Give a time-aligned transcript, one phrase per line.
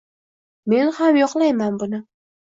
[0.71, 2.01] Men ham yoqlayman buni